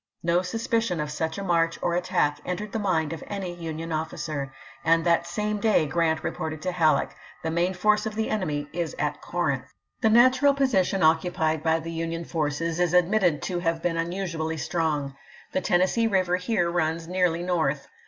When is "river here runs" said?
16.07-17.07